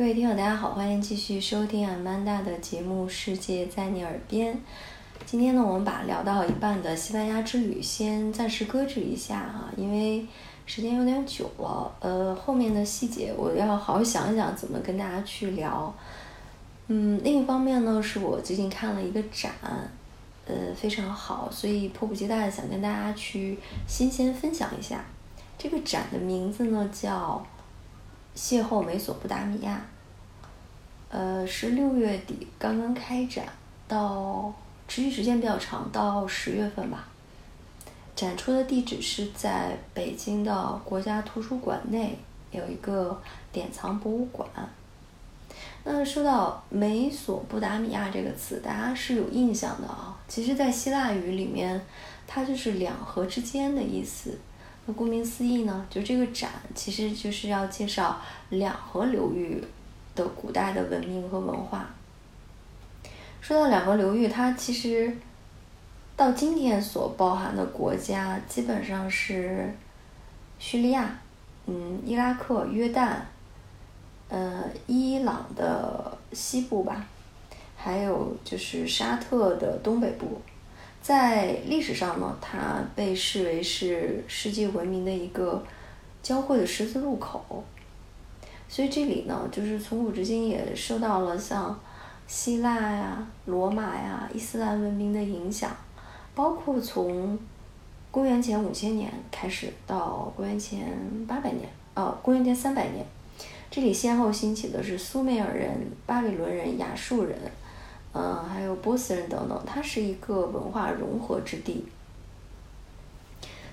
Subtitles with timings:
[0.00, 4.54] 各位听友，大家好，欢迎继续收听阿曼达的节目《世界在你耳边》。
[5.26, 10.26] 今天呢，我们把聊到一半的西班牙之旅先暂时搁置一下哈，因为
[10.64, 11.94] 时间有点久了。
[12.00, 15.94] 呃，后面的细节我要好好想一想怎么跟大家去聊。
[16.86, 19.52] 嗯，另一方面呢，是我最近看了一个展，
[20.46, 25.04] 呃，非常好，所以迫不及待的想跟大家去新鲜分享一下。
[25.58, 27.46] 这个展的名字呢叫。
[28.34, 29.80] 邂逅美索不达米亚，
[31.10, 33.44] 呃，是六月底刚刚开展，
[33.86, 34.52] 到
[34.88, 37.06] 持续时间比较长，到十月份吧。
[38.16, 42.18] 展出的地址是在北京的国家图书馆内
[42.50, 43.20] 有一个
[43.50, 44.48] 典藏博物馆。
[45.82, 50.14] 那说到美索不达米亚这个词，大家是有印象的啊。
[50.28, 51.80] 其实，在希腊语里面，
[52.26, 54.38] 它就是两河之间的意思。
[54.92, 59.62] 顾名思义呢，就这个展其实就是要介绍两河流域
[60.14, 61.90] 的古代的文明和文化。
[63.40, 65.16] 说到两河流域，它其实
[66.16, 69.74] 到今天所包含的国家基本上是
[70.58, 71.18] 叙利亚、
[71.66, 73.16] 嗯，伊拉克、约旦、
[74.28, 77.06] 呃，伊朗的西部吧，
[77.76, 80.40] 还有就是沙特的东北部。
[81.02, 82.58] 在历史上呢，它
[82.94, 85.64] 被视为是世界文明的一个
[86.22, 87.64] 交汇的十字路口，
[88.68, 91.80] 所以这里呢，就是从古至今也受到了像
[92.26, 95.74] 希腊呀、罗马呀、伊斯兰文明的影响，
[96.34, 97.38] 包括从
[98.10, 100.86] 公元前五千年开始到公元前
[101.26, 103.04] 八百年，呃，公元前三百年，
[103.70, 107.36] 这里先后兴起的是苏美尔人、巴比伦人、亚述人。
[108.12, 111.84] 嗯，还有波斯人等等，它是一个文化融合之地，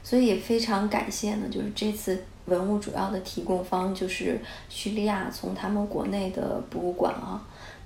[0.03, 1.47] 所以也非常感谢呢。
[1.52, 7.41] 就是这次文物主要的提供方就是叙利亚，从他们国内的博物馆啊，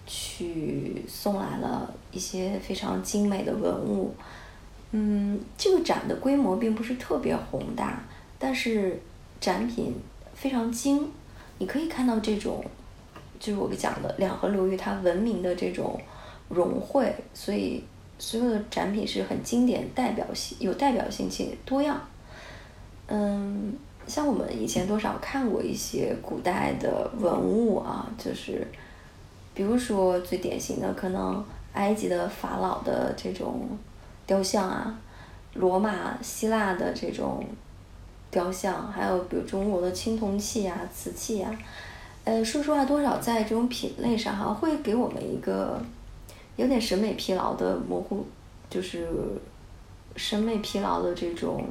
[0.05, 4.13] 去送来了一些非常精美的文物。
[4.91, 8.03] 嗯，这个展的规模并不是特别宏大，
[8.37, 8.99] 但是
[9.39, 9.95] 展品
[10.33, 11.09] 非常精。
[11.59, 12.61] 你可以看到这种，
[13.39, 15.97] 就是我讲的两河流域它文明的这种。
[16.53, 17.83] 融汇，所以
[18.19, 21.99] 所有的展品是很经典、代表性、有代表性且多样。
[23.07, 23.73] 嗯，
[24.05, 28.67] 像我们以前多少看过一些古代的文物啊，就是
[29.53, 33.67] 比如说最典型的，可能埃及的法老的这种
[34.27, 34.99] 雕像啊，
[35.55, 37.43] 罗马、希腊的这种
[38.29, 41.51] 雕像，还有比如中国的青铜器啊、瓷器啊。
[42.23, 45.81] 呃，说实话，多少在这种品类上哈，会给我们一个。
[46.55, 48.25] 有点审美疲劳的模糊，
[48.69, 49.07] 就是
[50.15, 51.65] 审美疲劳的这种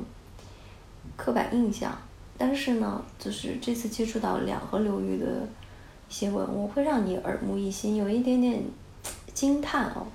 [1.16, 1.96] 刻板印象。
[2.38, 5.26] 但是呢，就是这次接触到两河流域的
[6.08, 8.62] 一些文物，会让你耳目一新，有一点点
[9.34, 10.06] 惊叹哦。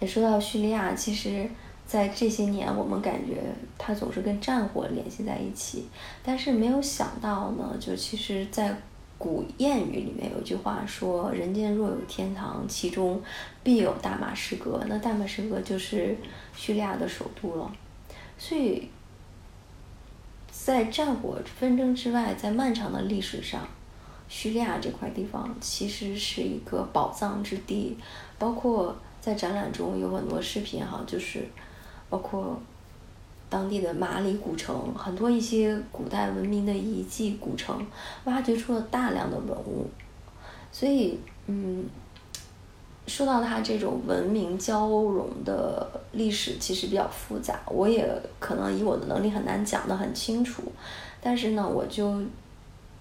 [0.00, 1.48] 也说到叙利亚，其实
[1.86, 3.42] 在这些年，我们感觉
[3.76, 5.88] 它总是跟战火联系在一起，
[6.22, 8.76] 但是没有想到呢，就其实，在
[9.18, 13.20] 古谚语里面有句话说：“人间若有天堂，其中
[13.64, 16.16] 必有大马士革。”那大马士革就是
[16.54, 17.72] 叙利亚的首都了。
[18.38, 18.88] 所以，
[20.52, 23.66] 在战火纷争之外，在漫长的历史上，
[24.28, 27.98] 叙利亚这块地方其实是一个宝藏之地。
[28.38, 31.44] 包括在展览中有很多视频哈，就是
[32.08, 32.60] 包括。
[33.50, 37.86] 当地的马里古城，很多一些古代文明的遗迹古城，
[38.24, 39.86] 挖掘出了大量的文物。
[40.70, 41.84] 所以，嗯，
[43.06, 47.58] 说到它这种文明交融的历史，其实比较复杂。
[47.66, 48.06] 我也
[48.38, 50.62] 可能以我的能力很难讲得很清楚，
[51.20, 52.22] 但是呢，我就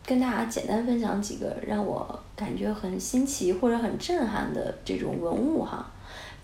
[0.05, 5.85] 跟大家简单分享几个让我感觉很新奇或者很震撼的这种文物哈，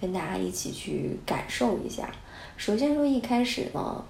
[0.03, 2.09] 跟大家一起去感受一下。
[2.57, 4.03] 首先说，一开始呢，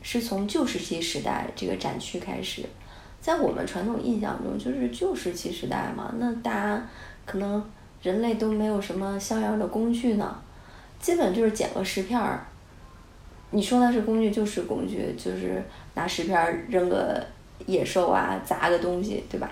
[0.00, 2.62] 是从旧石器时代这个展区开始。
[3.20, 6.88] 在我们传统印象中，就是旧石器时代嘛，那大家
[7.26, 7.64] 可能
[8.02, 10.40] 人类都没有什么像样的工具呢，
[11.00, 12.46] 基本就是捡个石片儿。
[13.50, 15.60] 你说它是工具就是工具，就是
[15.94, 17.20] 拿石片儿扔个
[17.66, 19.50] 野兽啊，砸个东西，对吧？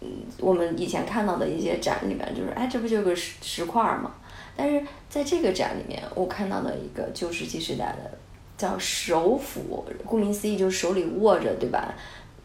[0.00, 0.08] 嗯，
[0.38, 4.12] 我们以前看到的一些展里面，就是哎，这不就个石石块儿吗？
[4.56, 8.18] 但是在这个展里面，我看到了一个旧石器时代的
[8.56, 11.94] 叫手斧，顾名思义就是手里握着，对吧？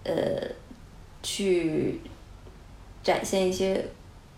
[0.03, 0.41] 呃，
[1.21, 1.99] 去
[3.03, 3.85] 展现一些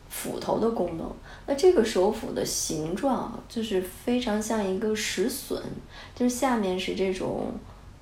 [0.10, 1.10] 斧头的功能。
[1.48, 5.62] 那这个手斧的形状就是非常像一个石笋，
[6.16, 7.54] 就是下面是这种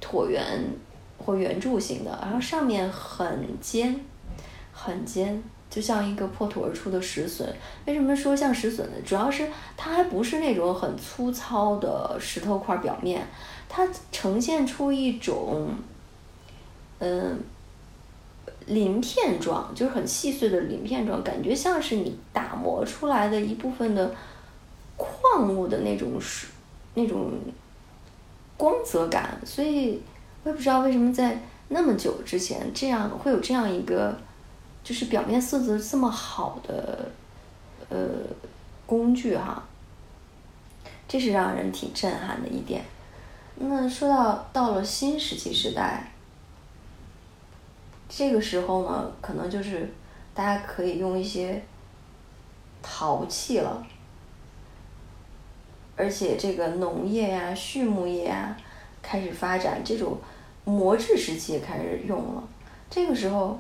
[0.02, 0.44] 椭圆
[1.18, 4.00] 或圆柱形的，然后上面很尖，
[4.72, 7.48] 很尖，就像一个破土而出的石笋。
[7.86, 8.94] 为什么说像石笋呢？
[9.06, 13.28] 主要是它还不是那种很粗糙的石头块表面，
[13.70, 15.70] 它呈现出一种，
[16.98, 17.40] 嗯，
[18.66, 24.12] 鳞片状，就是很细碎的鳞片状，感觉像是你打磨出来的一部分的
[24.98, 26.48] 矿物的那种是
[26.96, 27.32] 那种
[28.58, 29.40] 光泽感。
[29.46, 30.02] 所以
[30.44, 34.18] 我也不知道为什么在那么久之前，这样会有这样一个。
[34.90, 37.12] 就是表面色泽这么好的，
[37.90, 38.08] 呃，
[38.88, 39.64] 工具哈，
[41.08, 42.84] 这是让人挺震撼的一点。
[43.58, 46.12] 那说到到了新石器时代，
[48.10, 49.94] 这个时候呢，可能就是
[50.34, 51.62] 大家可以用一些
[52.82, 53.86] 陶器了，
[55.96, 58.58] 而且这个农业呀、畜牧业呀
[59.04, 60.18] 开始发展，这种
[60.66, 62.44] 磨制时期也开始用了。
[62.90, 63.60] 这个时候。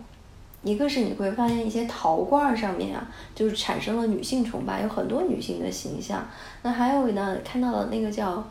[0.61, 6.27] 一个是你会发现一些陶罐上面啊，就是产生了女性崇拜，有很多女性的形象。
[6.63, 8.45] 那还有呢，看到了那个叫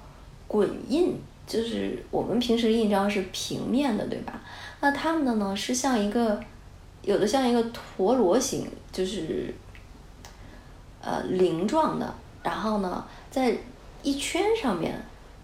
[0.47, 1.15] 滚印，
[1.47, 4.41] 就是我们平时印章是平面的，对吧？
[4.81, 6.41] 那他们的呢是像一个，
[7.03, 9.55] 有的像一个陀螺形，就是
[11.03, 13.55] 呃菱状的，然后呢在
[14.03, 14.99] 一圈上面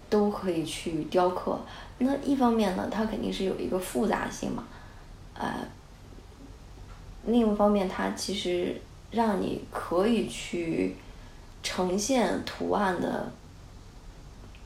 [0.09, 1.61] 都可以去雕刻。
[1.99, 4.65] 那一方面呢，它肯定是有一个复杂性嘛，
[5.35, 5.53] 呃。
[7.27, 8.79] 另一方面，它其实
[9.11, 10.95] 让你可以去
[11.63, 13.33] 呈现图案的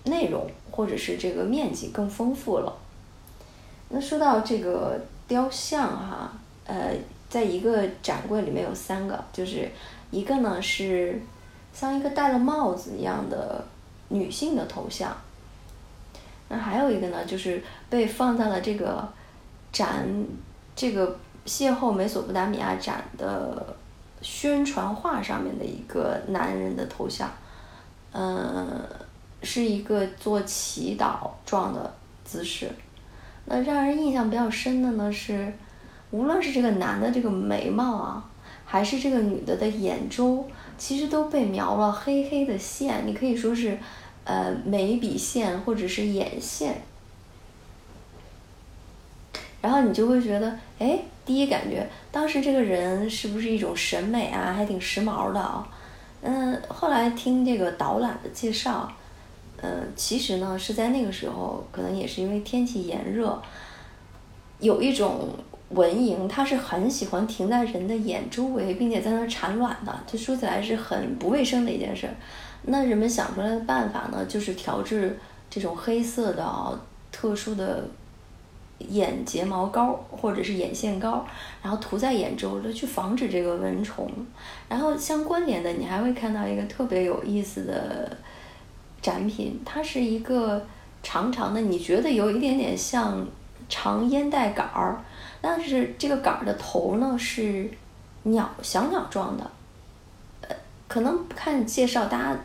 [0.05, 2.77] 内容，或者是这个面积更丰富了。
[3.91, 6.33] 那说到这个雕像哈，
[6.67, 6.93] 呃，
[7.31, 9.71] 在一个展柜里面有三个，就是
[10.11, 11.23] 一个呢是
[11.73, 13.65] 像一个戴了帽子一样的
[14.09, 15.17] 女性的头像，
[16.49, 19.09] 那还有一个呢就是被放在了这个
[19.73, 20.09] 展
[20.75, 21.17] 这个。
[21.49, 23.75] 邂逅美索不达米亚展的
[24.21, 27.31] 宣传画上面的一个男人的头像，
[28.13, 28.69] 嗯，
[29.43, 31.91] 是一个做祈祷状的
[32.23, 32.71] 姿势。
[33.47, 35.51] 那让人印象比较深的呢是，
[36.11, 38.31] 无论是这个男的这个眉毛啊，
[38.67, 40.45] 还是这个女的的眼周，
[40.77, 43.79] 其实都被描了黑黑的线，你可以说是，
[44.25, 46.83] 呃，眉笔线或者是眼线。
[49.63, 55.69] 然后你就会觉得，哎，第一感觉，当时这个人是不是一种审美啊，还挺时髦的啊？
[56.23, 58.91] 嗯，后来听这个导览的介绍，
[59.61, 63.39] 呃，其实呢是在那个时候，可能也是因为天气炎热，
[64.59, 65.29] 有一种
[65.69, 72.09] 蚊蝇，它是很喜欢停在人的眼周围，并且在那产卵的，就说起来是很不卫生的一件事。
[72.63, 75.19] 那人们想出来的办法呢，就是调制
[75.51, 76.81] 这种黑色的啊，
[77.13, 77.87] 特殊的。
[78.79, 81.27] 眼睫毛膏或者是眼线膏，
[81.63, 84.09] 然后涂在眼周，就去防止这个蚊虫。
[84.69, 88.17] 然后相关联的，你还会看到一个特别有意思的
[89.03, 90.65] 展品，它是一个
[91.03, 93.27] 长长的，你觉得有一点点像
[93.69, 95.03] 长烟袋杆儿，
[95.41, 97.71] 但是这个杆儿的头呢是
[98.23, 99.51] 鸟小鸟状的。
[100.43, 102.41] 呃，可能看介绍大家。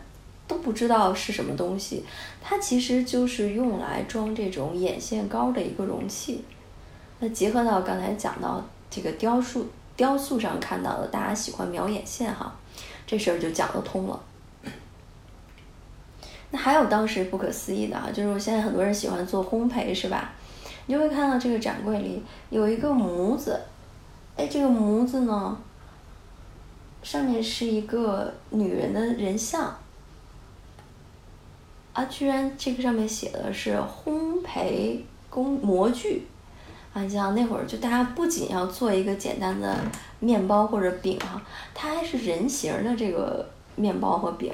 [0.48, 2.04] 都不知道是什么东西，
[2.42, 6.44] 它其实就是用来装这种眼线膏的一个容器。
[7.20, 12.54] 那结合到刚才讲到这个雕塑，雕塑上看到的，大家喜欢描眼线哈，
[13.08, 14.22] 这事儿就讲得通了。
[16.52, 20.34] 那还有当时不可思议的啊，就是现在很多人喜欢做烘焙是吧？
[20.86, 23.58] 你就会看到这个展柜里有一个模子，
[24.36, 25.58] 哎，这个模子呢，
[27.02, 29.74] 上面是一个女人的人像。
[31.94, 36.26] 啊，居然这个上面写的是烘焙工模具，
[36.92, 39.78] 啊，你想那会儿就大家不仅要做一个简单的
[40.20, 41.40] 面包或者饼哈，
[41.76, 44.52] 它还是人形的这个面包和饼，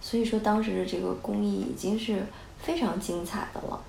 [0.00, 2.24] 所以说当时的这个工艺已经是
[2.62, 3.82] 非常精彩的了。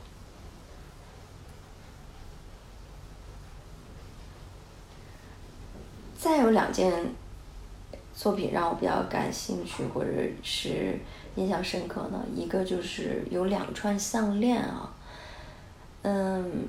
[6.17, 7.13] 再有两件
[8.15, 10.09] 作品让我比较感兴趣，或者
[10.41, 10.97] 是。
[11.35, 14.93] 印象深刻呢，一个就是有两串项链啊，
[16.01, 16.67] 嗯，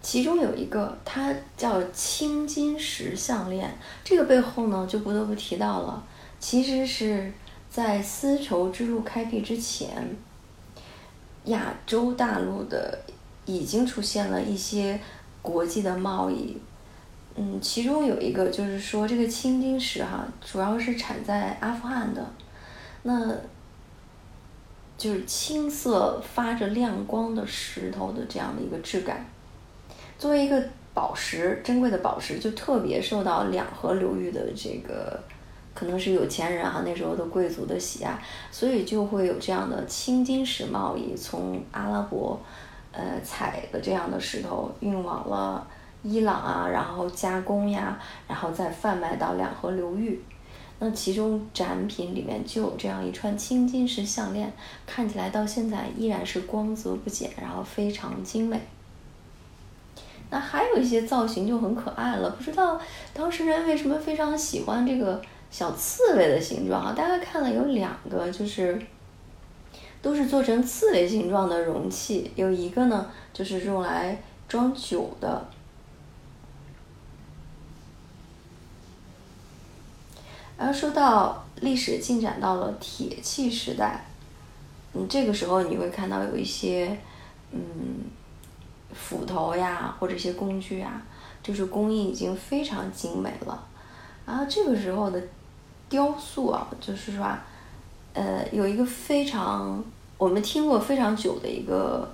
[0.00, 6.04] 其中有一个它叫青金石项链，这个背后呢就不得不提到了，
[6.38, 7.32] 其实是
[7.68, 10.16] 在丝绸之路开辟之前，
[11.46, 13.00] 亚洲大陆的
[13.44, 15.00] 已经出现了一些
[15.46, 16.56] 国际的贸易。
[17.36, 22.26] 嗯，其中有一个就是说，这个青金石哈，主要是产在阿富汗的。
[23.04, 23.30] 那
[24.98, 29.24] 就是青色发着亮光的石头的这样的一个质感。
[30.18, 30.60] 作为一个
[30.94, 35.22] 宝石，珍贵的宝石，就特别受到两河流域的这个，
[35.74, 38.18] 可能是有钱人哈，那时候的贵族的喜爱，
[38.50, 42.40] 所以就会有这样的青金石贸易，从阿拉伯，
[42.96, 45.66] 呃，采的这样的石头运往了
[46.02, 50.22] 伊朗啊，然后加工呀，然后再贩卖到两河流域。
[50.78, 54.52] 那其中展品里面就有这样一串青金石项链，
[54.86, 58.60] 看起来到现在依然是光泽不减，然后非常精美。
[60.28, 62.80] 那还有一些造型就很可爱了，不知道
[63.14, 66.92] 当事人为什么非常喜欢这个小刺猬的形状啊？
[66.96, 68.80] 大概看了有两个，就是
[70.06, 75.44] 都是做成刺猬形状的容器，有一个呢就是用来装酒的。
[80.56, 84.06] 然后说到历史进展到了铁器时代，
[84.92, 86.96] 嗯，这个时候你会看到有一些，
[87.50, 87.60] 嗯。
[88.98, 91.02] 斧头呀，或者一些工具啊，
[91.42, 93.62] 就是工艺已经非常精美了。
[94.24, 95.22] 然后这个时候的
[95.90, 97.26] 雕塑啊，就是说，
[98.14, 99.84] 呃，有一个非常
[100.18, 102.08] 我们听过非常久的一个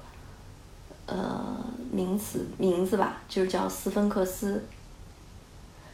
[1.07, 4.65] 呃名词名字吧，就是叫斯芬克斯。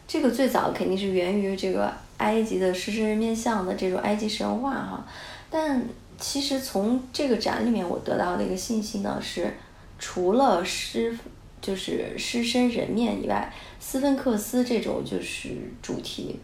[0.07, 5.07] 这个最早肯定是源于这个埃及的狮身人面像的这种埃及神话哈。
[5.51, 5.85] 但
[6.19, 9.55] 其实从这个展里面我得到的一个信息呢是。
[10.01, 11.19] 除了狮，
[11.61, 16.39] 就是狮身人面以外，斯芬克斯这种就是主题，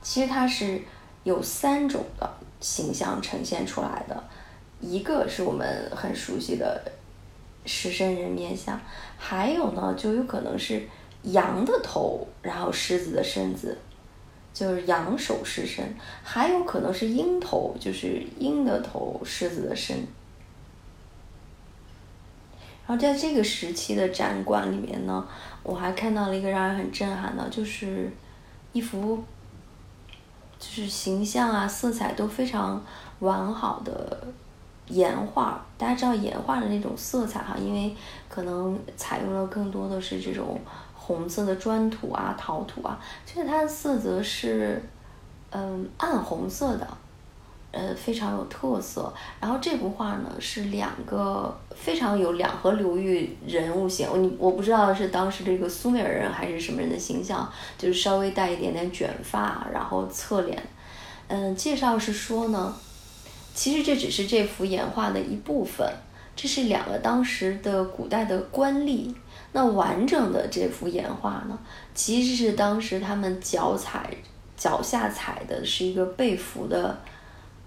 [0.00, 0.80] 其实它是
[1.22, 4.24] 有三种的形象呈现出来的，
[4.80, 6.80] 一个是我们很熟悉的
[7.66, 8.80] 狮身人面像，
[9.18, 10.88] 还有呢就有可能是
[11.24, 13.76] 羊的头，然后狮子的身子，
[14.54, 19.96] 就是羊首狮身，还有可能是鹰头，就是鹰的头，狮子的身。
[22.84, 25.26] 然后在这个时期的展馆里面呢，
[25.62, 28.10] 我还看到了一个让人很震撼的，就是
[28.72, 29.22] 一幅
[30.62, 32.80] 就是形象啊、色彩都非常
[33.18, 34.24] 完好的
[34.86, 35.60] 岩画。
[35.76, 37.92] 大家知道岩画的那种色彩哈，因为
[38.28, 40.60] 可能采用了更多的是这种
[40.94, 44.80] 红色的砖土啊、陶土啊，其实它的色泽是
[45.50, 46.86] 嗯暗红色的。
[47.72, 49.10] 呃，非常有特色。
[49.40, 54.06] 然后这幅画呢，是两个非常有两河流域人物型。
[54.22, 60.62] 你我不知道是当时这个苏美尔人还是什么人的形象，就是稍微带一点点卷发，然后侧脸。
[61.28, 62.76] 嗯，介绍是说呢，
[63.54, 65.90] 其实这只是这幅岩画的一部分，
[66.36, 69.14] 这是两个当时的古代的官吏。
[69.52, 71.58] 那完整的这幅岩画呢，
[71.94, 74.10] 其实是当时他们脚踩
[74.58, 77.00] 脚下踩的是一个被俘的。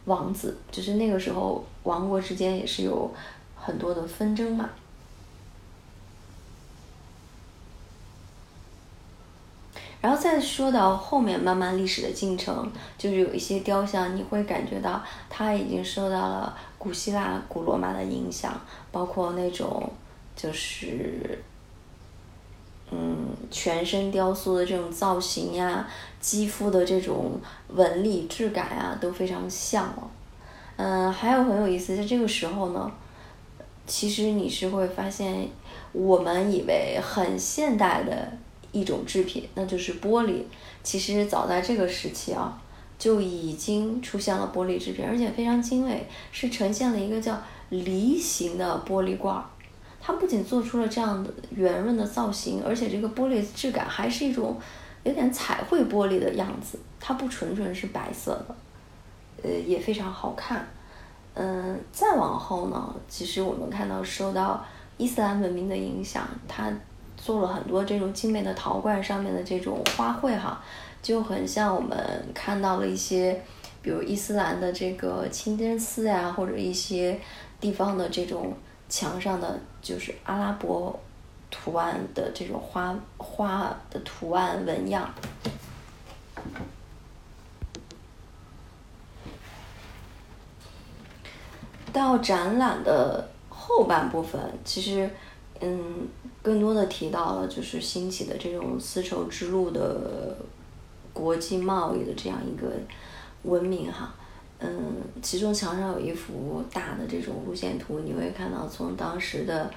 [0.05, 3.11] 王子就是那个时候，王国之间也是有
[3.55, 4.69] 很多的纷争嘛。
[10.01, 18.59] 然后再说到后面，慢慢历史的进程，就是有一些雕像，你会感觉到它已经受到了古希腊、古罗马的影响，
[18.91, 19.91] 包括那种
[20.35, 21.43] 就是。
[22.91, 25.87] 嗯，全身雕塑的这种造型呀，
[26.19, 27.39] 肌肤的这种
[27.69, 30.11] 纹理质感啊，都非常像了。
[30.77, 32.91] 嗯，还有很有意思，在这个时候呢，
[33.87, 35.49] 其实你是会发现，
[35.93, 38.31] 我们以为很现代的
[38.71, 40.43] 一种制品，那就是玻璃。
[40.83, 42.61] 其实早在这个时期啊，
[42.99, 49.43] 就已经出现了玻璃制品，而且非常精美，是呈现了一个叫梨形的玻璃罐。
[50.07, 54.55] 它不仅做出了这样的圆润的造型，而且这个玻璃质感还是一种
[55.03, 58.55] 有点彩绘玻璃的样子，它不纯纯是白色的，
[59.41, 60.63] 呃，也非常好看。
[61.33, 64.63] 嗯，再往后呢，其实我们看到受到
[64.97, 66.71] 伊斯兰文明的影响，它
[67.17, 70.61] 做了很多这种精美的陶罐上面的这种花卉哈，
[71.01, 71.97] 就很像我们
[72.31, 73.41] 看到了一些，
[73.81, 77.19] 比如伊斯兰的这个清真寺呀，或者一些
[77.59, 78.53] 地方的这种。
[78.87, 80.99] 墙上的就是阿拉伯
[81.49, 85.13] 图案的这种花花的图案纹样。
[91.91, 95.09] 到展览的后半部分，其实
[95.61, 96.07] 嗯，
[96.43, 100.35] 更多的提到了就是兴起的这种丝绸之路的
[101.13, 102.69] 国际贸易的这样一个
[103.43, 104.13] 文明哈。
[104.59, 104.69] 嗯，
[105.21, 109.69] 其中墙上有一幅大的这种路线图，你会看到从当时的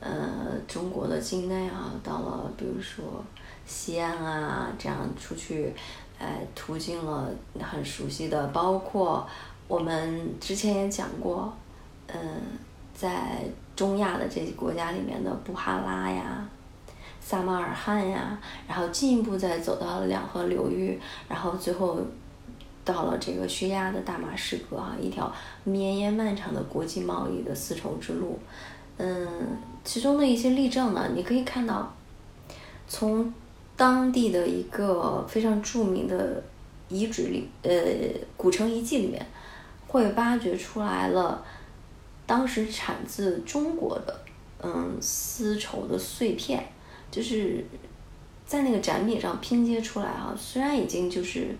[0.00, 3.04] 呃中国的境内啊，到了比如说
[3.66, 5.74] 西安啊，这样出去，
[6.18, 7.28] 哎，途经了
[7.60, 9.26] 很熟悉的，包括
[9.68, 11.52] 我们之前也讲过，
[12.06, 12.18] 嗯，
[12.94, 13.42] 在
[13.76, 16.48] 中亚的这些国家里面的布哈拉呀、
[17.20, 21.98] 撒马尔罕呀，然后进一步再走到了两河流域，然后最后
[22.84, 25.32] 到了这个叙利亚的大马士革啊，一条
[25.64, 28.38] 绵延漫长的国际贸易的丝绸之路。
[28.98, 29.26] 嗯，
[29.82, 31.92] 其中的一些例证呢，你可以看到，
[32.86, 33.32] 从
[33.76, 36.42] 当地的一个非常著名的
[36.88, 37.72] 遗址里，呃，
[38.36, 39.26] 古城遗迹里面，
[39.88, 41.44] 会挖掘出来了
[42.26, 44.20] 当时产自中国的，
[44.62, 46.64] 嗯，丝绸的碎片，
[47.10, 47.64] 就是
[48.46, 51.56] 在那个展品上拼接出来哈，虽然已经就是，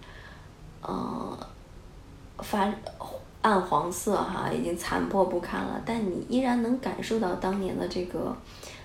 [0.85, 1.39] 呃，
[2.39, 2.73] 发。
[3.45, 8.35] 暗黄色哈，已经残破不堪了，但你依然能感受到当年的这个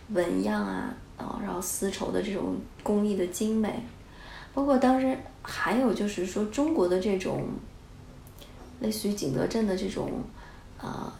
[0.10, 3.82] 纹样啊，啊，然后丝绸的这种工艺的精美，
[4.54, 7.48] 包括当时还有就是说中国的这种
[8.82, 10.12] 类似于景德镇的这种
[10.78, 11.14] 啊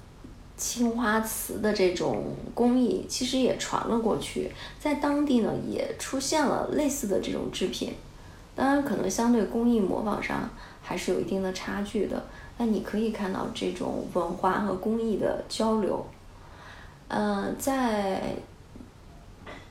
[0.58, 7.94] 青花瓷的这种工艺，其实也传了过去，在当地呢也出现了类似的这种制品，
[8.60, 10.50] 当然可能相对工艺模仿上
[10.82, 12.22] 还是有一定的差距的。
[12.58, 16.06] 那你可以看到这种文化和工艺的交流，
[17.08, 18.22] 嗯，在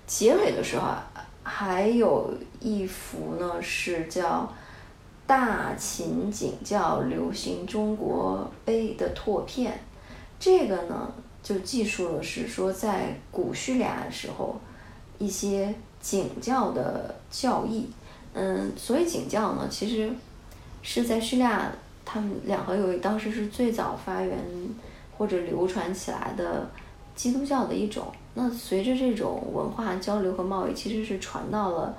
[0.07, 0.95] 结尾的时候
[1.42, 4.40] 还有一幅呢，是叫
[5.26, 9.78] 《大秦景教流行中国碑》的拓片。
[10.40, 14.59] 这个呢，就记述了是说在古叙利亚的时候
[15.18, 17.90] 一些景教的教义。
[18.38, 20.12] 嗯，所以景教呢，其实
[20.83, 21.73] 是在叙利亚。
[22.11, 24.38] 他们两河流域当时是最早发源
[25.18, 26.66] 或者流传起来的
[27.14, 28.07] 基督教的一种。
[28.33, 31.95] 那随着这种文化交流和贸易，其实是传到了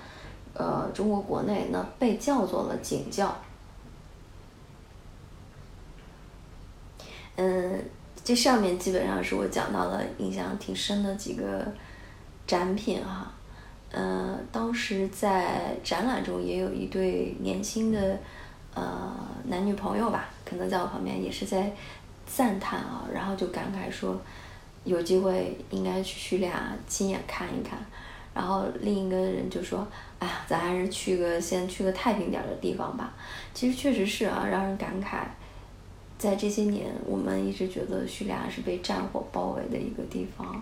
[0.55, 3.37] 呃中国国内，那被叫做了景教。
[7.35, 7.79] 嗯，
[8.23, 11.71] 这上面基本上是我讲到的印象挺深的几个
[12.47, 13.31] 展品哈。
[13.91, 18.17] 呃，当时在展览中也有一对年轻的。
[18.75, 19.11] 呃，
[19.45, 21.69] 男女朋友吧，可能在我旁边也是在
[22.25, 24.15] 赞叹啊，然后就感慨说，
[24.83, 27.79] 有机会应该去叙利亚亲眼看一看。
[28.33, 29.85] 然后另一个人就说，
[30.19, 33.11] 哎呀，咱还是去个先去个太平点的地方吧。
[33.55, 35.23] 其实确实是啊，让人感慨，
[36.19, 40.61] 在这些年，我们一直觉得叙利亚是被战火包围的一个地方，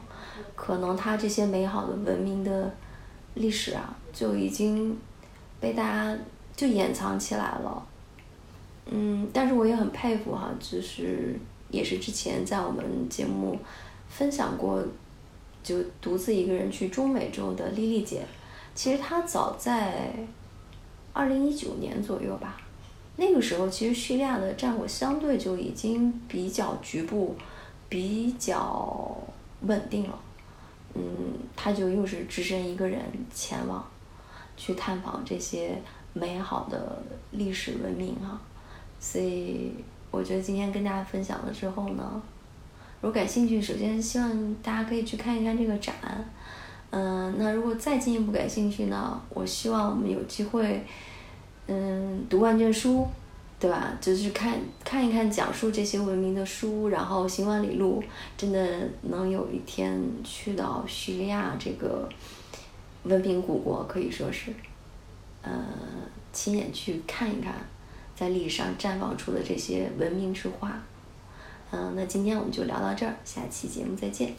[0.55, 2.73] 可能它这些美好的文明的
[3.37, 4.97] 历史啊，就已经
[5.59, 6.17] 被大家
[6.55, 7.87] 就掩藏起来了。
[8.85, 11.37] 嗯，但是我也很佩服哈，就是
[11.69, 13.57] 也是之前在我们节目
[14.07, 14.81] 分享过，
[15.61, 18.21] 就独自一个人去中美洲的丽丽姐，
[18.73, 20.13] 其实她早在
[21.11, 22.61] 二零一九年左右吧，
[23.17, 27.35] 那个时候其实叙利亚的战火相对就已经比较局部、
[27.89, 29.17] 比较
[29.61, 30.17] 稳定了，
[30.93, 31.03] 嗯，
[31.55, 33.01] 他就又是只身一个人
[33.33, 33.85] 前往
[34.55, 35.81] 去探访这些
[36.13, 38.39] 美好的历史文明哈。
[38.99, 39.71] 所以
[40.09, 42.21] 我觉得今天跟大家分享了之后呢，
[43.01, 45.93] 如果感兴趣，首先希望大家可以去看一看这个展。
[46.89, 50.83] 嗯，那如果再进一步感兴趣呢，我希望我们有机会，
[51.67, 53.05] 嗯，读万卷书，
[53.59, 53.97] 对吧？
[53.99, 58.03] 就是看看一看讲述这些文明的书，然后行万里路，
[58.37, 62.07] 真的能有一天去到叙利亚这个
[63.03, 64.53] 文明古国，可以说是，
[65.41, 65.51] 呃，
[66.31, 67.55] 亲眼去看一看。
[68.15, 70.75] 在历史上绽放出的这些文明之花，
[71.69, 74.33] 嗯，那今天我们就聊到这儿，下期节目再见。